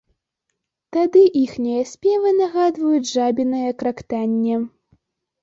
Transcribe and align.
Тады 0.95 1.21
іхнія 1.41 1.81
спевы 1.91 2.33
нагадваюць 2.39 3.11
жабінае 3.13 3.69
крактанне. 3.83 4.55